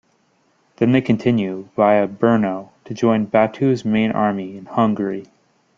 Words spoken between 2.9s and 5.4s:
join Batu's main army in Hungary.